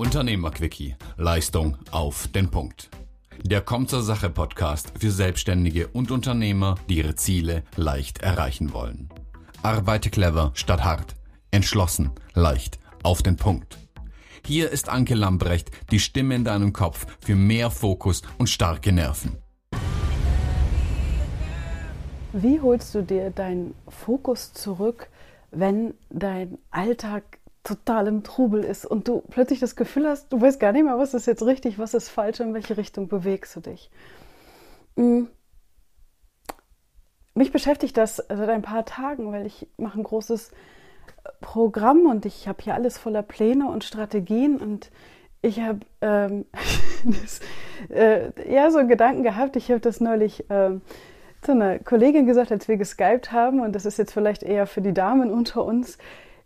Unternehmerquickie. 0.00 0.96
Leistung 1.18 1.76
auf 1.90 2.26
den 2.28 2.50
Punkt. 2.50 2.88
Der 3.44 3.60
Kommt 3.60 3.90
zur 3.90 4.00
Sache 4.00 4.30
Podcast 4.30 4.94
für 4.98 5.10
Selbstständige 5.10 5.88
und 5.88 6.10
Unternehmer, 6.10 6.76
die 6.88 6.96
ihre 6.96 7.16
Ziele 7.16 7.64
leicht 7.76 8.22
erreichen 8.22 8.72
wollen. 8.72 9.10
Arbeite 9.62 10.08
clever 10.08 10.52
statt 10.54 10.84
hart. 10.84 11.16
Entschlossen, 11.50 12.12
leicht, 12.32 12.78
auf 13.02 13.22
den 13.22 13.36
Punkt. 13.36 13.76
Hier 14.46 14.70
ist 14.70 14.88
Anke 14.88 15.14
Lambrecht, 15.14 15.70
die 15.90 16.00
Stimme 16.00 16.34
in 16.34 16.44
deinem 16.44 16.72
Kopf 16.72 17.06
für 17.20 17.36
mehr 17.36 17.70
Fokus 17.70 18.22
und 18.38 18.48
starke 18.48 18.92
Nerven. 18.92 19.36
Wie 22.32 22.58
holst 22.58 22.94
du 22.94 23.02
dir 23.02 23.28
deinen 23.28 23.74
Fokus 23.86 24.54
zurück, 24.54 25.10
wenn 25.50 25.92
dein 26.08 26.56
Alltag 26.70 27.39
total 27.62 28.06
im 28.06 28.22
Trubel 28.22 28.64
ist 28.64 28.86
und 28.86 29.08
du 29.08 29.22
plötzlich 29.30 29.60
das 29.60 29.76
Gefühl 29.76 30.08
hast, 30.08 30.32
du 30.32 30.40
weißt 30.40 30.60
gar 30.60 30.72
nicht 30.72 30.84
mehr, 30.84 30.98
was 30.98 31.14
ist 31.14 31.26
jetzt 31.26 31.44
richtig, 31.44 31.78
was 31.78 31.94
ist 31.94 32.08
falsch, 32.08 32.40
in 32.40 32.54
welche 32.54 32.76
Richtung 32.76 33.08
bewegst 33.08 33.54
du 33.56 33.60
dich? 33.60 33.90
Mhm. 34.96 35.28
Mich 37.34 37.52
beschäftigt 37.52 37.96
das 37.96 38.16
seit 38.16 38.48
ein 38.48 38.62
paar 38.62 38.84
Tagen, 38.84 39.30
weil 39.32 39.46
ich 39.46 39.68
mache 39.76 40.00
ein 40.00 40.04
großes 40.04 40.50
Programm 41.40 42.06
und 42.06 42.26
ich 42.26 42.48
habe 42.48 42.62
hier 42.62 42.74
alles 42.74 42.98
voller 42.98 43.22
Pläne 43.22 43.68
und 43.68 43.84
Strategien 43.84 44.56
und 44.58 44.90
ich 45.42 45.60
habe 45.60 45.80
ähm, 46.00 46.46
äh, 47.88 48.52
ja 48.52 48.70
so 48.70 48.78
einen 48.78 48.88
Gedanken 48.88 49.22
gehabt. 49.22 49.56
Ich 49.56 49.70
habe 49.70 49.80
das 49.80 50.00
neulich 50.00 50.44
ähm, 50.50 50.82
zu 51.40 51.52
einer 51.52 51.78
Kollegin 51.78 52.26
gesagt, 52.26 52.52
als 52.52 52.68
wir 52.68 52.76
geskypt 52.76 53.32
haben, 53.32 53.60
und 53.60 53.74
das 53.74 53.86
ist 53.86 53.98
jetzt 53.98 54.12
vielleicht 54.12 54.42
eher 54.42 54.66
für 54.66 54.82
die 54.82 54.92
Damen 54.92 55.30
unter 55.30 55.64
uns. 55.64 55.98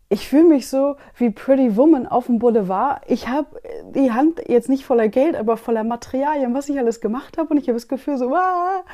Ich 0.09 0.29
fühle 0.29 0.45
mich 0.45 0.69
so 0.69 0.97
wie 1.17 1.31
Pretty 1.31 1.77
Woman 1.77 2.07
auf 2.07 2.27
dem 2.27 2.39
Boulevard. 2.39 3.03
Ich 3.09 3.29
habe 3.29 3.61
die 3.95 4.13
Hand 4.13 4.43
jetzt 4.47 4.69
nicht 4.69 4.85
voller 4.85 5.09
Geld, 5.09 5.35
aber 5.35 5.57
voller 5.57 5.85
Materialien, 5.85 6.55
was 6.55 6.69
ich 6.69 6.79
alles 6.79 7.01
gemacht 7.01 7.39
habe. 7.39 7.51
Und 7.51 7.57
ich 7.59 7.69
habe 7.69 7.75
das 7.77 7.89
Gefühl 7.89 8.19
so, 8.19 8.35
ah, 8.35 8.85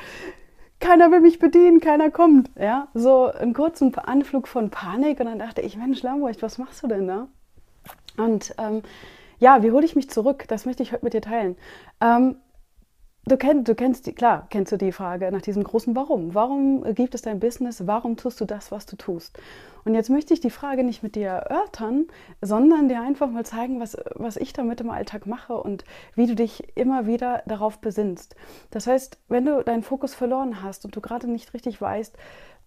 keiner 0.79 1.11
will 1.11 1.21
mich 1.21 1.39
bedienen, 1.39 1.79
keiner 1.79 2.09
kommt. 2.09 2.49
Ja, 2.59 2.87
so 2.93 3.25
einen 3.25 3.53
kurzen 3.53 3.93
Anflug 3.95 4.47
von 4.47 4.69
Panik. 4.69 5.19
Und 5.19 5.27
dann 5.27 5.39
dachte 5.39 5.61
ich, 5.61 5.77
Mensch, 5.77 6.01
Lambrecht, 6.01 6.41
was 6.41 6.57
machst 6.57 6.81
du 6.83 6.87
denn 6.87 7.07
da? 7.07 7.27
Und 8.17 8.55
ähm, 8.57 8.81
ja, 9.39 9.63
wie 9.63 9.71
hole 9.71 9.85
ich 9.85 9.95
mich 9.95 10.09
zurück? 10.09 10.45
Das 10.47 10.65
möchte 10.65 10.83
ich 10.83 10.91
heute 10.91 11.03
mit 11.05 11.13
dir 11.13 11.21
teilen. 11.21 11.55
Ähm, 11.99 12.37
Du, 13.25 13.37
kenn, 13.37 13.63
du 13.63 13.75
kennst 13.75 14.07
die, 14.07 14.13
klar, 14.13 14.47
kennst 14.49 14.71
du 14.71 14.77
die 14.77 14.91
Frage 14.91 15.31
nach 15.31 15.43
diesem 15.43 15.63
großen 15.63 15.95
Warum. 15.95 16.33
Warum 16.33 16.83
gibt 16.95 17.13
es 17.13 17.21
dein 17.21 17.39
Business? 17.39 17.85
Warum 17.85 18.17
tust 18.17 18.41
du 18.41 18.45
das, 18.45 18.71
was 18.71 18.87
du 18.87 18.95
tust? 18.95 19.37
Und 19.85 19.93
jetzt 19.93 20.09
möchte 20.09 20.33
ich 20.33 20.39
die 20.39 20.49
Frage 20.49 20.83
nicht 20.83 21.03
mit 21.03 21.15
dir 21.15 21.27
erörtern, 21.27 22.07
sondern 22.41 22.89
dir 22.89 22.99
einfach 22.99 23.29
mal 23.29 23.45
zeigen, 23.45 23.79
was, 23.79 23.95
was 24.15 24.37
ich 24.37 24.53
damit 24.53 24.81
im 24.81 24.89
Alltag 24.89 25.27
mache 25.27 25.53
und 25.53 25.85
wie 26.15 26.25
du 26.25 26.33
dich 26.33 26.75
immer 26.75 27.05
wieder 27.05 27.43
darauf 27.45 27.77
besinnst. 27.77 28.35
Das 28.71 28.87
heißt, 28.87 29.19
wenn 29.27 29.45
du 29.45 29.63
deinen 29.63 29.83
Fokus 29.83 30.15
verloren 30.15 30.63
hast 30.63 30.83
und 30.85 30.95
du 30.95 31.01
gerade 31.01 31.29
nicht 31.29 31.53
richtig 31.53 31.79
weißt, 31.79 32.17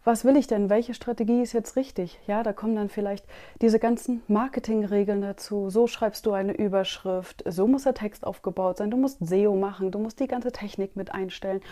was 0.04 0.26
will 0.26 0.36
ich 0.36 0.46
denn? 0.46 0.68
Welche 0.68 0.92
Strategie 0.92 1.40
ist 1.40 1.54
jetzt 1.54 1.76
richtig? 1.76 2.20
Ja, 2.26 2.42
da 2.42 2.52
kommen 2.52 2.76
dann 2.76 2.90
vielleicht 2.90 3.24
diese 3.62 3.78
ganzen 3.78 4.22
Marketingregeln 4.28 5.22
dazu. 5.22 5.70
So 5.70 5.86
schreibst 5.86 6.26
du 6.26 6.32
eine 6.32 6.52
Überschrift, 6.52 7.42
so 7.46 7.66
muss 7.66 7.84
der 7.84 7.94
Text 7.94 8.26
aufgebaut 8.26 8.76
sein, 8.76 8.90
du 8.90 8.98
musst 8.98 9.26
SEO 9.26 9.56
machen, 9.56 9.90
du 9.90 9.98
musst 9.98 10.20
die 10.20 10.26
ganze 10.26 10.52
Technik 10.52 10.94
mit 10.94 11.12
einstellen. 11.12 11.62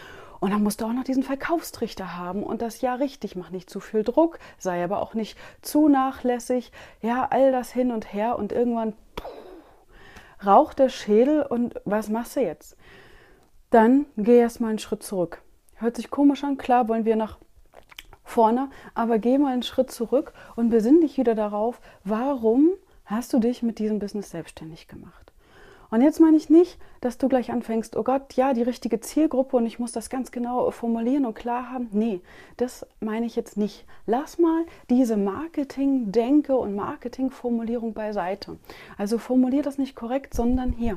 Und 0.40 0.50
dann 0.50 0.62
musst 0.62 0.80
du 0.80 0.86
auch 0.86 0.92
noch 0.92 1.04
diesen 1.04 1.22
Verkaufstrichter 1.22 2.16
haben 2.16 2.42
und 2.42 2.62
das 2.62 2.80
ja 2.80 2.94
richtig, 2.94 3.36
mach 3.36 3.50
nicht 3.50 3.68
zu 3.68 3.80
viel 3.80 4.02
Druck, 4.02 4.38
sei 4.58 4.82
aber 4.82 5.00
auch 5.00 5.14
nicht 5.14 5.38
zu 5.60 5.88
nachlässig. 5.88 6.72
Ja, 7.02 7.28
all 7.30 7.52
das 7.52 7.70
hin 7.70 7.92
und 7.92 8.12
her 8.12 8.38
und 8.38 8.50
irgendwann 8.50 8.94
raucht 10.44 10.78
der 10.78 10.88
Schädel 10.88 11.42
und 11.42 11.74
was 11.84 12.08
machst 12.08 12.36
du 12.36 12.40
jetzt? 12.40 12.76
Dann 13.70 14.06
geh 14.16 14.38
erstmal 14.38 14.70
einen 14.70 14.78
Schritt 14.78 15.02
zurück. 15.02 15.42
Hört 15.74 15.96
sich 15.96 16.10
komisch 16.10 16.42
an, 16.44 16.56
klar 16.56 16.88
wollen 16.88 17.04
wir 17.04 17.16
nach 17.16 17.38
vorne, 18.24 18.70
aber 18.94 19.18
geh 19.18 19.38
mal 19.38 19.52
einen 19.52 19.62
Schritt 19.62 19.90
zurück 19.90 20.32
und 20.56 20.70
besinn 20.70 21.00
dich 21.00 21.18
wieder 21.18 21.34
darauf, 21.34 21.80
warum 22.04 22.70
hast 23.04 23.32
du 23.32 23.38
dich 23.38 23.62
mit 23.62 23.78
diesem 23.78 23.98
Business 23.98 24.30
selbstständig 24.30 24.88
gemacht? 24.88 25.32
Und 25.92 26.00
jetzt 26.00 26.20
meine 26.20 26.38
ich 26.38 26.48
nicht, 26.48 26.78
dass 27.02 27.18
du 27.18 27.28
gleich 27.28 27.52
anfängst, 27.52 27.98
oh 27.98 28.02
Gott, 28.02 28.32
ja, 28.32 28.54
die 28.54 28.62
richtige 28.62 29.00
Zielgruppe 29.00 29.58
und 29.58 29.66
ich 29.66 29.78
muss 29.78 29.92
das 29.92 30.08
ganz 30.08 30.30
genau 30.30 30.70
formulieren 30.70 31.26
und 31.26 31.34
klar 31.34 31.70
haben. 31.70 31.88
Nee, 31.92 32.22
das 32.56 32.86
meine 33.00 33.26
ich 33.26 33.36
jetzt 33.36 33.58
nicht. 33.58 33.84
Lass 34.06 34.38
mal 34.38 34.64
diese 34.88 35.18
Marketing-Denke 35.18 36.56
und 36.56 36.74
Marketing-Formulierung 36.74 37.92
beiseite. 37.92 38.56
Also 38.96 39.18
formulier 39.18 39.60
das 39.60 39.76
nicht 39.76 39.94
korrekt, 39.94 40.32
sondern 40.32 40.72
hier. 40.72 40.96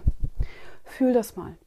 Fühl 0.85 1.11
das 1.11 1.35
mal. 1.35 1.57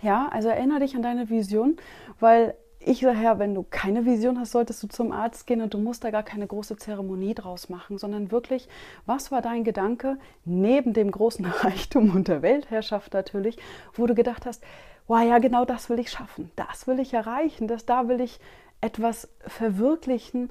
Ja, 0.00 0.28
also 0.28 0.48
erinnere 0.48 0.80
dich 0.80 0.94
an 0.94 1.02
deine 1.02 1.28
Vision, 1.28 1.78
weil 2.20 2.54
ich 2.78 3.00
sage 3.00 3.22
ja, 3.22 3.38
wenn 3.38 3.54
du 3.54 3.64
keine 3.68 4.06
Vision 4.06 4.38
hast, 4.38 4.52
solltest 4.52 4.82
du 4.82 4.86
zum 4.86 5.12
Arzt 5.12 5.46
gehen 5.46 5.60
und 5.60 5.74
du 5.74 5.78
musst 5.78 6.04
da 6.04 6.10
gar 6.10 6.22
keine 6.22 6.46
große 6.46 6.76
Zeremonie 6.76 7.34
draus 7.34 7.68
machen, 7.68 7.98
sondern 7.98 8.30
wirklich, 8.30 8.68
was 9.06 9.32
war 9.32 9.42
dein 9.42 9.64
Gedanke 9.64 10.18
neben 10.44 10.92
dem 10.92 11.10
großen 11.10 11.44
Reichtum 11.62 12.14
und 12.14 12.28
der 12.28 12.42
Weltherrschaft 12.42 13.14
natürlich, 13.14 13.58
wo 13.94 14.06
du 14.06 14.14
gedacht 14.14 14.46
hast, 14.46 14.62
wow, 15.08 15.22
ja, 15.22 15.38
genau 15.38 15.64
das 15.64 15.88
will 15.90 15.98
ich 15.98 16.10
schaffen, 16.10 16.50
das 16.56 16.86
will 16.86 17.00
ich 17.00 17.14
erreichen, 17.14 17.68
das, 17.68 17.86
da 17.86 18.08
will 18.08 18.20
ich 18.20 18.40
etwas 18.80 19.28
verwirklichen, 19.40 20.50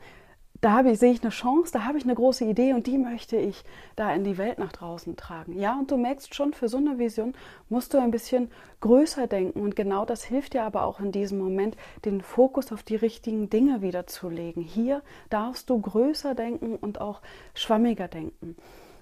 da 0.65 0.71
habe 0.71 0.89
ich, 0.89 0.97
sehe 0.97 1.11
ich 1.11 1.21
eine 1.21 1.29
Chance, 1.29 1.71
da 1.71 1.85
habe 1.85 1.99
ich 1.99 2.05
eine 2.05 2.15
große 2.15 2.43
Idee 2.43 2.73
und 2.73 2.87
die 2.87 2.97
möchte 2.97 3.37
ich 3.37 3.63
da 3.95 4.11
in 4.15 4.23
die 4.23 4.39
Welt 4.39 4.57
nach 4.57 4.71
draußen 4.71 5.15
tragen. 5.15 5.59
Ja, 5.59 5.77
und 5.77 5.91
du 5.91 5.97
merkst 5.97 6.33
schon, 6.33 6.53
für 6.53 6.69
so 6.69 6.77
eine 6.77 6.97
Vision 6.97 7.35
musst 7.69 7.93
du 7.93 7.99
ein 7.99 8.09
bisschen 8.09 8.49
größer 8.81 9.27
denken 9.27 9.61
und 9.61 9.75
genau 9.75 10.05
das 10.05 10.23
hilft 10.23 10.55
dir 10.55 10.63
aber 10.63 10.85
auch 10.85 10.99
in 10.99 11.11
diesem 11.11 11.37
Moment, 11.37 11.77
den 12.03 12.19
Fokus 12.19 12.71
auf 12.71 12.81
die 12.81 12.95
richtigen 12.95 13.47
Dinge 13.47 13.83
wieder 13.83 14.07
zu 14.07 14.27
legen. 14.27 14.61
Hier 14.61 15.03
darfst 15.29 15.69
du 15.69 15.79
größer 15.79 16.33
denken 16.33 16.77
und 16.77 16.99
auch 16.99 17.21
schwammiger 17.53 18.07
denken. 18.07 18.55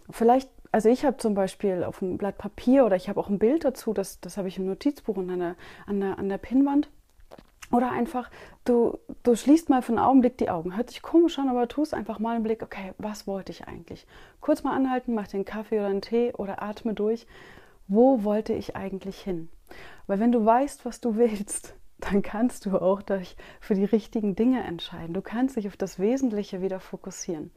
Vielleicht 0.09 0.49
also 0.73 0.89
ich 0.89 1.05
habe 1.05 1.15
zum 1.15 1.33
Beispiel 1.33 1.85
auf 1.85 2.03
einem 2.03 2.17
Blatt 2.17 2.37
Papier 2.37 2.85
oder 2.85 2.97
ich 2.97 3.07
habe 3.07 3.21
auch 3.21 3.29
ein 3.29 3.39
Bild 3.39 3.63
dazu, 3.63 3.93
das, 3.93 4.19
das 4.19 4.35
habe 4.35 4.49
ich 4.49 4.57
im 4.57 4.65
Notizbuch 4.65 5.15
und 5.15 5.29
an 5.29 5.39
der, 5.39 5.55
an 5.85 6.01
der, 6.01 6.19
an 6.19 6.27
der 6.27 6.39
Pinnwand. 6.39 6.89
Oder 7.73 7.91
einfach, 7.91 8.29
du, 8.65 8.99
du 9.23 9.35
schließt 9.35 9.69
mal 9.69 9.81
für 9.81 9.93
einen 9.93 9.99
Augenblick 9.99 10.37
die 10.37 10.51
Augen. 10.51 10.77
Hört 10.77 10.91
sich 10.91 11.01
komisch 11.01 11.39
an, 11.39 11.49
aber 11.49 11.67
tust 11.67 11.95
einfach 11.95 12.19
mal 12.19 12.35
einen 12.35 12.43
Blick, 12.43 12.61
okay, 12.61 12.93
was 12.99 13.25
wollte 13.25 13.51
ich 13.51 13.67
eigentlich? 13.67 14.05
Kurz 14.41 14.61
mal 14.61 14.75
anhalten, 14.75 15.15
mach 15.15 15.27
den 15.27 15.43
Kaffee 15.43 15.79
oder 15.79 15.87
einen 15.87 16.01
Tee 16.01 16.33
oder 16.37 16.61
atme 16.61 16.93
durch. 16.93 17.25
Wo 17.87 18.23
wollte 18.23 18.53
ich 18.53 18.75
eigentlich 18.75 19.19
hin? 19.19 19.49
Weil 20.05 20.19
wenn 20.19 20.31
du 20.31 20.45
weißt, 20.45 20.85
was 20.85 21.01
du 21.01 21.15
willst, 21.15 21.73
dann 21.97 22.21
kannst 22.21 22.67
du 22.67 22.77
auch 22.79 23.01
dich 23.01 23.35
für 23.59 23.73
die 23.73 23.85
richtigen 23.85 24.35
Dinge 24.35 24.63
entscheiden. 24.63 25.15
Du 25.15 25.23
kannst 25.23 25.55
dich 25.55 25.65
auf 25.65 25.75
das 25.75 25.97
Wesentliche 25.97 26.61
wieder 26.61 26.79
fokussieren. 26.79 27.49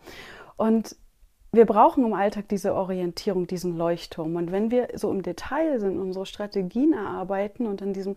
Und 0.57 0.97
wir 1.53 1.67
brauchen 1.67 2.07
im 2.07 2.15
Alltag 2.15 2.49
diese 2.49 2.75
Orientierung, 2.75 3.47
diesen 3.47 3.77
Leuchtturm. 3.77 4.37
Und 4.37 4.51
wenn 4.51 4.71
wir 4.71 4.89
so 4.95 5.11
im 5.11 5.23
Detail 5.23 5.79
sind, 5.79 5.99
unsere 5.99 6.25
Strategien 6.25 6.95
erarbeiten 6.95 7.67
und 7.67 7.83
an 7.83 7.93
diesem 7.93 8.17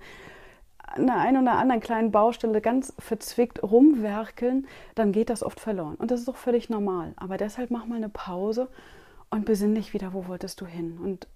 an 0.95 1.07
der 1.07 1.17
einen 1.17 1.43
oder 1.43 1.57
anderen 1.57 1.81
kleinen 1.81 2.11
Baustelle 2.11 2.61
ganz 2.61 2.93
verzwickt 2.99 3.61
rumwerkeln, 3.63 4.67
dann 4.95 5.11
geht 5.11 5.29
das 5.29 5.43
oft 5.43 5.59
verloren. 5.59 5.95
Und 5.95 6.11
das 6.11 6.21
ist 6.21 6.27
doch 6.27 6.35
völlig 6.35 6.69
normal. 6.69 7.13
Aber 7.17 7.37
deshalb 7.37 7.71
mach 7.71 7.85
mal 7.85 7.95
eine 7.95 8.09
Pause 8.09 8.69
und 9.29 9.45
besinn 9.45 9.75
dich 9.75 9.93
wieder, 9.93 10.13
wo 10.13 10.27
wolltest 10.27 10.61
du 10.61 10.65
hin. 10.65 10.97
Und 10.97 11.27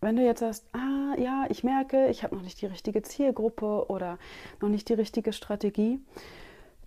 wenn 0.00 0.16
du 0.16 0.24
jetzt 0.24 0.40
sagst, 0.40 0.66
ah 0.72 1.14
ja, 1.18 1.46
ich 1.48 1.64
merke, 1.64 2.08
ich 2.08 2.22
habe 2.22 2.34
noch 2.34 2.42
nicht 2.42 2.60
die 2.60 2.66
richtige 2.66 3.02
Zielgruppe 3.02 3.86
oder 3.88 4.18
noch 4.60 4.68
nicht 4.68 4.88
die 4.88 4.94
richtige 4.94 5.32
Strategie, 5.32 6.00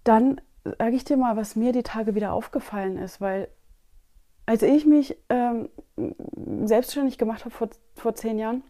dann 0.04 0.42
sage 0.64 0.96
ich 0.96 1.04
dir 1.04 1.18
mal, 1.18 1.36
was 1.36 1.56
mir 1.56 1.72
die 1.72 1.84
Tage 1.84 2.16
wieder 2.16 2.34
aufgefallen 2.34 2.98
ist, 2.98 3.22
weil 3.22 3.50
als 4.46 4.62
ich 4.62 4.86
mich 4.86 5.18
ähm, 5.30 5.70
selbstständig 6.66 7.18
gemacht 7.18 7.46
habe 7.46 7.56
vor, 7.56 7.70
vor 7.96 8.16
zehn 8.16 8.40
Jahren, 8.40 8.64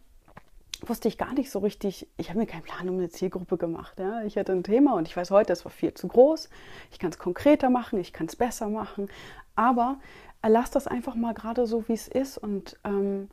wusste 0.88 1.08
ich 1.08 1.18
gar 1.18 1.32
nicht 1.34 1.50
so 1.50 1.58
richtig, 1.60 2.08
ich 2.16 2.28
habe 2.28 2.38
mir 2.38 2.46
keinen 2.46 2.62
Plan 2.62 2.88
um 2.88 2.96
eine 2.96 3.08
Zielgruppe 3.08 3.56
gemacht. 3.56 3.98
Ja. 3.98 4.22
Ich 4.22 4.36
hatte 4.36 4.52
ein 4.52 4.64
Thema 4.64 4.94
und 4.94 5.08
ich 5.08 5.16
weiß 5.16 5.30
heute, 5.30 5.52
es 5.52 5.64
war 5.64 5.72
viel 5.72 5.94
zu 5.94 6.08
groß. 6.08 6.48
Ich 6.90 6.98
kann 6.98 7.10
es 7.10 7.18
konkreter 7.18 7.70
machen, 7.70 7.98
ich 7.98 8.12
kann 8.12 8.26
es 8.26 8.36
besser 8.36 8.68
machen. 8.68 9.08
Aber 9.56 9.98
lass 10.46 10.70
das 10.70 10.86
einfach 10.86 11.14
mal 11.14 11.34
gerade 11.34 11.66
so, 11.66 11.88
wie 11.88 11.92
es 11.94 12.08
ist. 12.08 12.38
Und 12.38 12.78
ähm, 12.84 13.28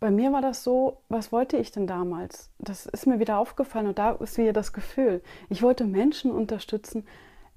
bei 0.00 0.10
mir 0.10 0.32
war 0.32 0.42
das 0.42 0.64
so, 0.64 0.98
was 1.08 1.32
wollte 1.32 1.56
ich 1.56 1.72
denn 1.72 1.86
damals? 1.86 2.50
Das 2.58 2.86
ist 2.86 3.06
mir 3.06 3.18
wieder 3.18 3.38
aufgefallen 3.38 3.86
und 3.86 3.98
da 3.98 4.12
ist 4.12 4.38
wieder 4.38 4.52
das 4.52 4.72
Gefühl. 4.72 5.22
Ich 5.48 5.62
wollte 5.62 5.84
Menschen 5.84 6.30
unterstützen, 6.30 7.06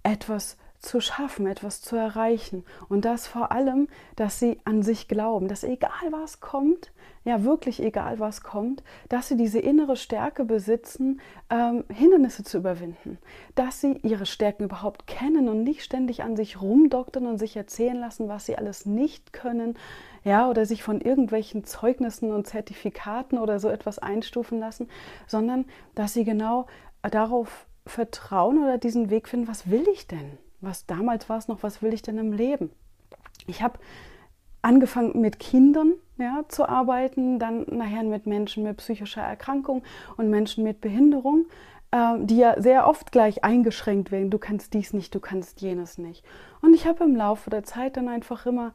etwas 0.04 0.58
zu 0.84 1.00
schaffen, 1.00 1.48
etwas 1.48 1.82
zu 1.82 1.96
erreichen. 1.96 2.64
Und 2.90 3.06
das 3.06 3.26
vor 3.26 3.52
allem, 3.52 3.88
dass 4.16 4.40
sie 4.40 4.60
an 4.66 4.84
sich 4.84 5.08
glauben, 5.08 5.48
dass 5.48 5.64
egal 5.64 6.12
was 6.12 6.42
kommt, 6.42 6.92
ja 7.24 7.44
wirklich 7.46 7.82
egal 7.82 8.20
was 8.20 8.44
kommt, 8.44 8.84
dass 9.08 9.30
sie 9.30 9.38
diese 9.38 9.60
innere 9.60 9.96
Stärke 9.96 10.44
besitzen, 10.44 11.22
ähm, 11.50 11.86
Hindernisse 11.90 12.44
zu 12.44 12.58
überwinden, 12.58 13.18
dass 13.56 13.80
sie 13.80 13.94
ihre 14.04 14.26
Stärken 14.26 14.66
überhaupt 14.66 15.08
kennen 15.08 15.48
und 15.48 15.64
nicht 15.64 15.84
ständig 15.84 16.22
an 16.22 16.36
sich 16.36 16.62
rumdoktern 16.62 17.28
und 17.28 17.38
sich 17.38 17.56
erzählen 17.56 17.98
lassen, 17.98 18.28
was 18.28 18.46
sie 18.46 18.58
alles 18.58 18.86
nicht 18.86 19.32
können, 19.32 19.78
ja, 20.26 20.50
oder 20.50 20.66
sich 20.66 20.84
von 20.84 21.00
irgendwelchen 21.00 21.64
Zeugnissen 21.64 22.32
und 22.32 22.46
Zertifikaten 22.46 23.38
oder 23.38 23.60
so 23.60 23.70
etwas 23.70 24.00
einstufen 24.00 24.60
lassen, 24.60 24.90
sondern 25.28 25.66
dass 25.96 26.14
sie 26.14 26.26
genau 26.26 26.68
darauf 27.02 27.68
vertrauen 27.86 28.64
oder 28.64 28.78
diesen 28.78 29.10
Weg 29.10 29.28
finden, 29.30 29.48
was 29.48 29.70
will 29.70 29.86
ich 29.92 30.08
denn? 30.08 30.38
Was 30.64 30.86
damals 30.86 31.28
war 31.28 31.38
es 31.38 31.48
noch, 31.48 31.62
was 31.62 31.82
will 31.82 31.94
ich 31.94 32.02
denn 32.02 32.18
im 32.18 32.32
Leben? 32.32 32.72
Ich 33.48 33.62
habe 33.62 33.80
angefangen 34.62 35.20
mit 35.20 35.38
Kindern 35.38 35.94
ja, 36.18 36.46
zu 36.48 36.68
arbeiten, 36.68 37.38
dann 37.38 37.66
nachher 37.70 38.04
mit 38.04 38.26
Menschen 38.26 38.64
mit 38.64 38.78
psychischer 38.78 39.22
Erkrankung 39.22 39.84
und 40.16 40.30
Menschen 40.30 40.64
mit 40.64 40.80
Behinderung, 40.80 41.48
äh, 41.92 42.14
die 42.20 42.38
ja 42.38 42.62
sehr 42.62 42.88
oft 42.88 43.12
gleich 43.12 43.44
eingeschränkt 43.44 44.12
werden. 44.12 44.30
Du 44.30 44.38
kannst 44.38 44.74
dies 44.74 44.94
nicht, 44.94 45.14
du 45.14 45.20
kannst 45.20 45.60
jenes 45.60 45.98
nicht. 45.98 46.24
Und 46.62 46.74
ich 46.74 46.88
habe 46.88 47.04
im 47.04 47.16
Laufe 47.16 47.50
der 47.50 47.64
Zeit 47.64 47.98
dann 47.98 48.08
einfach 48.08 48.46
immer 48.46 48.74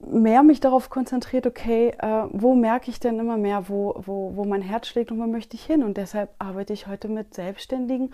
mehr 0.00 0.42
mich 0.42 0.60
darauf 0.60 0.90
konzentriert, 0.90 1.46
okay, 1.46 1.94
äh, 1.98 2.24
wo 2.30 2.54
merke 2.54 2.90
ich 2.90 3.00
denn 3.00 3.18
immer 3.18 3.38
mehr, 3.38 3.70
wo, 3.70 3.94
wo, 4.04 4.36
wo 4.36 4.44
mein 4.44 4.62
Herz 4.62 4.88
schlägt 4.88 5.10
und 5.10 5.18
wo 5.18 5.26
möchte 5.26 5.56
ich 5.56 5.64
hin? 5.64 5.82
Und 5.82 5.96
deshalb 5.96 6.30
arbeite 6.38 6.74
ich 6.74 6.86
heute 6.86 7.08
mit 7.08 7.32
Selbstständigen 7.32 8.12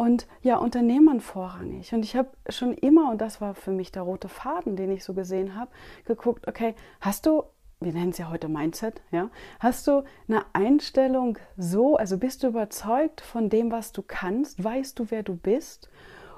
und 0.00 0.26
ja, 0.40 0.56
Unternehmern 0.56 1.20
vorrangig. 1.20 1.92
Und 1.92 2.06
ich 2.06 2.16
habe 2.16 2.30
schon 2.48 2.72
immer, 2.72 3.10
und 3.10 3.20
das 3.20 3.42
war 3.42 3.54
für 3.54 3.70
mich 3.70 3.92
der 3.92 4.00
rote 4.00 4.30
Faden, 4.30 4.74
den 4.74 4.90
ich 4.90 5.04
so 5.04 5.12
gesehen 5.12 5.54
habe, 5.54 5.70
geguckt, 6.06 6.48
okay, 6.48 6.74
hast 7.02 7.26
du, 7.26 7.42
wir 7.80 7.92
nennen 7.92 8.08
es 8.08 8.16
ja 8.16 8.30
heute 8.30 8.48
Mindset, 8.48 9.02
ja, 9.10 9.28
hast 9.58 9.86
du 9.86 10.04
eine 10.26 10.46
Einstellung 10.54 11.36
so, 11.58 11.98
also 11.98 12.16
bist 12.16 12.42
du 12.42 12.46
überzeugt 12.46 13.20
von 13.20 13.50
dem, 13.50 13.70
was 13.70 13.92
du 13.92 14.00
kannst, 14.00 14.64
weißt 14.64 14.98
du, 14.98 15.10
wer 15.10 15.22
du 15.22 15.36
bist? 15.36 15.90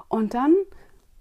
Und 0.09 0.33
dann 0.33 0.53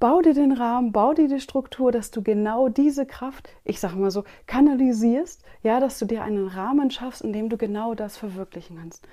bau 0.01 0.21
dir 0.21 0.35
den 0.35 0.51
Rahmen, 0.51 0.91
bau 0.91 1.15
dir 1.15 1.29
die 1.29 1.39
Struktur, 1.39 1.93
dass 1.93 2.11
du 2.11 2.23
genau 2.23 2.69
diese 2.69 3.07
Kraft, 3.07 3.51
ich 3.63 3.79
sage 3.79 3.95
mal 3.95 4.11
so, 4.11 4.25
kanalisierst, 4.49 5.45
ja, 5.63 5.79
dass 5.79 5.97
du 6.01 6.07
dir 6.07 6.25
einen 6.25 6.49
Rahmen 6.49 6.91
schaffst, 6.91 7.23
in 7.23 7.33
dem 7.33 7.49
du 7.51 7.57
genau 7.57 7.95
das 7.95 8.17
verwirklichen 8.17 8.79
kannst. 8.79 9.07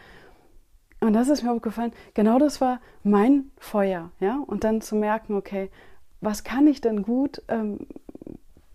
Und 1.02 1.14
das 1.14 1.30
ist 1.30 1.44
mir 1.44 1.52
aufgefallen, 1.52 1.94
genau 2.14 2.40
das 2.40 2.60
war 2.60 2.82
mein 3.04 3.52
Feuer, 3.58 4.12
ja, 4.20 4.44
und 4.46 4.64
dann 4.64 4.82
zu 4.82 4.96
merken, 4.96 5.36
okay, 5.36 5.70
was 6.20 6.44
kann 6.44 6.68
ich 6.68 6.82
denn 6.82 7.04
gut? 7.04 7.42
Ähm, 7.48 7.88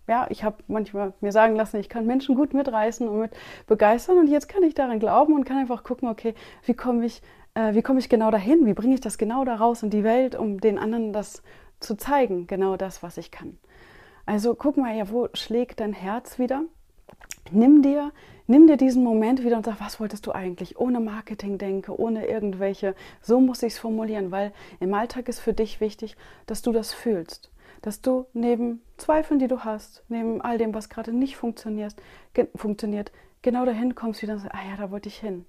ja, 0.07 0.27
ich 0.31 0.45
habe 0.45 0.57
manchmal 0.67 1.13
mir 1.21 1.33
sagen 1.33 1.57
lassen, 1.57 1.79
ich 1.79 1.89
kann 1.89 2.07
Menschen 2.07 2.35
gut 2.35 2.55
mitreißen 2.55 3.09
und 3.09 3.19
mit 3.19 3.33
begeistern 3.67 4.19
und 4.19 4.29
jetzt 4.29 4.49
kann 4.49 4.63
ich 4.63 4.75
daran 4.75 5.01
glauben 5.01 5.35
und 5.35 5.45
kann 5.45 5.59
einfach 5.59 5.85
gucken, 5.85 6.09
okay, 6.09 6.35
wie 6.65 6.75
komme 6.75 7.05
ich, 7.05 7.23
äh, 7.55 7.75
wie 7.75 7.83
komme 7.83 7.99
ich 7.99 8.09
genau 8.09 8.31
dahin? 8.31 8.67
Wie 8.67 8.75
bringe 8.75 8.95
ich 8.95 9.01
das 9.01 9.19
genau 9.19 9.45
da 9.45 9.57
raus 9.57 9.83
in 9.83 9.91
die 9.91 10.05
Welt, 10.05 10.35
um 10.35 10.61
den 10.61 10.79
anderen 10.79 11.13
das 11.13 11.43
zu 11.81 11.97
zeigen, 11.97 12.47
genau 12.47 12.77
das, 12.77 13.03
was 13.03 13.19
ich 13.19 13.31
kann. 13.31 13.59
Also 14.27 14.55
guck 14.55 14.77
mal, 14.77 14.97
ja, 14.97 15.11
wo 15.11 15.29
schlägt 15.35 15.81
dein 15.81 15.93
Herz 15.93 16.39
wieder? 16.39 16.65
Nimm 17.51 17.83
dir, 17.83 18.13
nimm 18.47 18.67
dir 18.67 18.77
diesen 18.77 19.05
Moment 19.05 19.45
wieder 19.45 19.57
und 19.57 19.67
sag, 19.67 19.81
was 19.81 20.01
wolltest 20.01 20.27
du 20.27 20.33
eigentlich? 20.33 20.79
Ohne 20.79 21.01
Marketing 21.01 21.59
denke, 21.59 21.99
ohne 21.99 22.27
irgendwelche, 22.27 22.95
so 23.21 23.41
muss 23.41 23.63
ich 23.63 23.75
es 23.75 23.79
formulieren, 23.79 24.31
weil 24.31 24.53
im 24.81 24.95
Alltag 24.95 25.29
ist 25.29 25.41
für 25.41 25.53
dich 25.53 25.81
wichtig, 25.81 26.17
dass 26.47 26.63
du 26.63 26.73
das 26.73 26.93
fühlst. 26.93 27.51
Dass 27.83 28.01
du 28.01 28.27
neben 28.33 28.83
Zweifeln, 28.97 29.39
die 29.39 29.49
du 29.49 29.61
hast, 29.61 30.03
neben 30.09 30.41
all 30.41 30.57
dem, 30.57 30.73
was 30.73 30.89
gerade 30.89 31.13
nicht 31.13 31.37
funktioniert, 31.37 31.95
ge 32.33 32.49
funktioniert, 32.57 33.13
genau 33.43 33.67
dahin 33.67 33.95
kommst 33.95 34.23
wieder 34.23 34.35
und 34.35 34.41
sagst, 34.41 34.55
ah 34.55 34.71
ja, 34.71 34.77
da 34.77 34.91
wollte 34.91 35.09
ich 35.09 35.19
hin. 35.19 35.45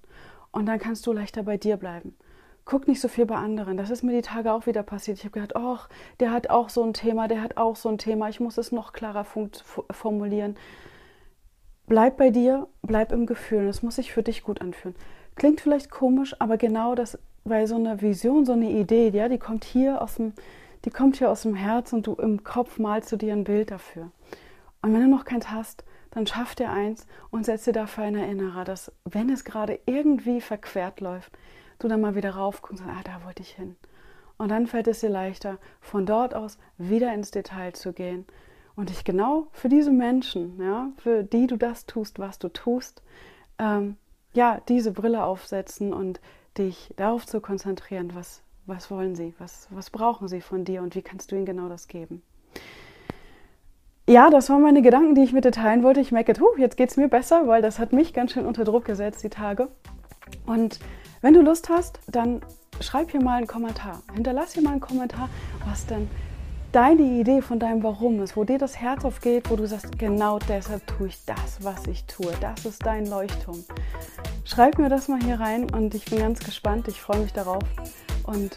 Und 0.52 0.66
dann 0.66 0.78
kannst 0.78 1.06
du 1.06 1.12
leichter 1.12 1.42
bei 1.42 1.56
dir 1.56 1.76
bleiben 1.76 2.14
guck 2.66 2.88
nicht 2.88 3.00
so 3.00 3.08
viel 3.08 3.24
bei 3.24 3.36
anderen. 3.36 3.76
Das 3.76 3.90
ist 3.90 4.02
mir 4.02 4.12
die 4.12 4.22
Tage 4.22 4.52
auch 4.52 4.66
wieder 4.66 4.82
passiert. 4.82 5.18
Ich 5.18 5.24
habe 5.24 5.40
gedacht, 5.40 5.56
ach, 5.56 5.88
der 6.20 6.32
hat 6.32 6.50
auch 6.50 6.68
so 6.68 6.82
ein 6.82 6.92
Thema, 6.92 7.28
der 7.28 7.40
hat 7.40 7.56
auch 7.56 7.76
so 7.76 7.88
ein 7.88 7.96
Thema. 7.96 8.28
Ich 8.28 8.40
muss 8.40 8.58
es 8.58 8.72
noch 8.72 8.92
klarer 8.92 9.24
formulieren. 9.24 10.56
Bleib 11.86 12.16
bei 12.16 12.30
dir, 12.30 12.66
bleib 12.82 13.12
im 13.12 13.26
Gefühl. 13.26 13.66
Das 13.66 13.82
muss 13.82 13.96
sich 13.96 14.12
für 14.12 14.24
dich 14.24 14.42
gut 14.42 14.60
anfühlen. 14.60 14.96
Klingt 15.36 15.60
vielleicht 15.60 15.90
komisch, 15.90 16.34
aber 16.40 16.56
genau 16.56 16.96
das, 16.96 17.18
weil 17.44 17.68
so 17.68 17.76
eine 17.76 18.02
Vision, 18.02 18.44
so 18.44 18.52
eine 18.52 18.70
Idee, 18.70 19.10
ja, 19.10 19.28
die 19.28 19.38
kommt 19.38 19.64
hier 19.64 20.02
aus 20.02 20.16
dem, 20.16 20.32
die 20.84 20.90
kommt 20.90 21.16
hier 21.16 21.30
aus 21.30 21.42
dem 21.42 21.54
Herz 21.54 21.92
und 21.92 22.06
du 22.06 22.14
im 22.14 22.42
Kopf 22.42 22.78
malst 22.78 23.12
du 23.12 23.16
dir 23.16 23.32
ein 23.32 23.44
Bild 23.44 23.70
dafür. 23.70 24.10
Und 24.82 24.94
wenn 24.94 25.02
du 25.02 25.08
noch 25.08 25.24
keins 25.24 25.50
hast, 25.50 25.84
dann 26.10 26.26
schaff 26.26 26.56
dir 26.56 26.70
eins 26.70 27.06
und 27.30 27.44
setz 27.44 27.64
dir 27.64 27.72
dafür 27.72 28.04
ein 28.04 28.16
Erinnerer, 28.16 28.64
dass 28.64 28.90
wenn 29.04 29.30
es 29.30 29.44
gerade 29.44 29.78
irgendwie 29.86 30.40
verquert 30.40 31.00
läuft, 31.00 31.30
du 31.78 31.86
dann 31.86 32.00
mal 32.00 32.16
wieder 32.16 32.30
raufguckst 32.30 32.82
und 32.82 32.88
sagst, 32.88 33.06
ah, 33.06 33.18
da 33.18 33.24
wollte 33.24 33.42
ich 33.42 33.50
hin. 33.50 33.76
Und 34.38 34.50
dann 34.50 34.66
fällt 34.66 34.88
es 34.88 35.00
dir 35.00 35.10
leichter, 35.10 35.58
von 35.80 36.04
dort 36.04 36.34
aus 36.34 36.58
wieder 36.78 37.14
ins 37.14 37.30
Detail 37.30 37.74
zu 37.74 37.92
gehen 37.92 38.26
und 38.76 38.90
dich 38.90 39.04
genau 39.04 39.48
für 39.52 39.68
diese 39.68 39.90
Menschen, 39.90 40.60
ja, 40.60 40.90
für 40.98 41.24
die 41.24 41.46
du 41.46 41.56
das 41.56 41.86
tust, 41.86 42.18
was 42.18 42.38
du 42.38 42.48
tust, 42.48 43.02
ähm, 43.58 43.96
ja, 44.34 44.60
diese 44.68 44.92
Brille 44.92 45.24
aufsetzen 45.24 45.92
und 45.92 46.20
dich 46.58 46.92
darauf 46.96 47.26
zu 47.26 47.40
konzentrieren, 47.40 48.12
was, 48.14 48.42
was 48.66 48.90
wollen 48.90 49.16
sie, 49.16 49.34
was, 49.38 49.66
was 49.70 49.90
brauchen 49.90 50.28
sie 50.28 50.42
von 50.42 50.64
dir 50.64 50.82
und 50.82 50.94
wie 50.94 51.02
kannst 51.02 51.32
du 51.32 51.36
ihnen 51.36 51.46
genau 51.46 51.68
das 51.68 51.88
geben. 51.88 52.22
Ja, 54.08 54.30
das 54.30 54.48
waren 54.50 54.62
meine 54.62 54.82
Gedanken, 54.82 55.16
die 55.16 55.22
ich 55.22 55.32
mit 55.32 55.44
dir 55.44 55.50
teilen 55.50 55.82
wollte. 55.82 56.00
Ich 56.00 56.12
merke, 56.12 56.34
huh, 56.38 56.56
jetzt 56.58 56.76
geht 56.76 56.90
es 56.90 56.96
mir 56.96 57.08
besser, 57.08 57.48
weil 57.48 57.60
das 57.60 57.80
hat 57.80 57.92
mich 57.92 58.12
ganz 58.12 58.32
schön 58.32 58.46
unter 58.46 58.62
Druck 58.62 58.84
gesetzt, 58.84 59.24
die 59.24 59.30
Tage. 59.30 59.68
Und 60.46 60.78
wenn 61.22 61.34
du 61.34 61.42
Lust 61.42 61.70
hast, 61.70 61.98
dann 62.06 62.40
schreib 62.80 63.10
hier 63.10 63.22
mal 63.22 63.38
einen 63.38 63.48
Kommentar. 63.48 64.02
Hinterlass 64.14 64.52
hier 64.52 64.62
mal 64.62 64.72
einen 64.72 64.80
Kommentar, 64.80 65.28
was 65.66 65.86
denn 65.86 66.08
deine 66.76 67.00
Idee 67.00 67.40
von 67.40 67.58
deinem 67.58 67.82
Warum 67.82 68.20
ist, 68.20 68.36
wo 68.36 68.44
dir 68.44 68.58
das 68.58 68.76
Herz 68.76 69.02
aufgeht, 69.06 69.48
wo 69.48 69.56
du 69.56 69.66
sagst, 69.66 69.98
genau 69.98 70.38
deshalb 70.38 70.86
tue 70.86 71.06
ich 71.06 71.24
das, 71.24 71.64
was 71.64 71.86
ich 71.86 72.04
tue. 72.04 72.30
Das 72.42 72.66
ist 72.66 72.84
dein 72.84 73.06
Leuchtturm. 73.06 73.64
Schreib 74.44 74.76
mir 74.76 74.90
das 74.90 75.08
mal 75.08 75.18
hier 75.18 75.40
rein 75.40 75.70
und 75.70 75.94
ich 75.94 76.04
bin 76.04 76.18
ganz 76.18 76.38
gespannt. 76.38 76.86
Ich 76.88 77.00
freue 77.00 77.20
mich 77.20 77.32
darauf. 77.32 77.62
Und 78.24 78.56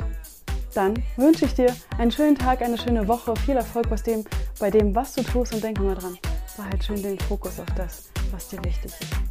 dann 0.74 0.96
wünsche 1.16 1.46
ich 1.46 1.54
dir 1.54 1.74
einen 1.98 2.12
schönen 2.12 2.36
Tag, 2.36 2.62
eine 2.62 2.78
schöne 2.78 3.08
Woche, 3.08 3.34
viel 3.38 3.56
Erfolg 3.56 3.90
bei 3.90 3.96
dem, 3.96 4.26
bei 4.60 4.70
dem 4.70 4.94
was 4.94 5.16
du 5.16 5.24
tust 5.24 5.54
und 5.54 5.64
denke 5.64 5.82
mal 5.82 5.96
dran. 5.96 6.18
Behalte 6.58 6.84
schön 6.84 7.02
den 7.02 7.20
Fokus 7.20 7.58
auf 7.58 7.74
das, 7.78 8.10
was 8.34 8.50
dir 8.50 8.62
wichtig 8.66 8.92
ist. 9.00 9.29